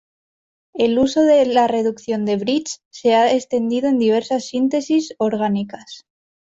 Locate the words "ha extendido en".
3.13-3.99